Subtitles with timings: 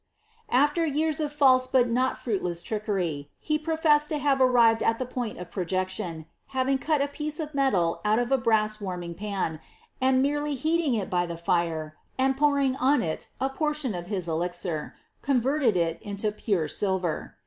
[0.49, 5.05] After years of false but not fmiiless trickery, he professed to havi arrived at the
[5.05, 9.59] point of projection, having cut a piece of metal ntrt of t brass warming pan,
[10.01, 14.21] and merely heating it by the fire and ponrin^ on it a portion of hia
[14.27, 17.35] elixir, converted it into pure silver.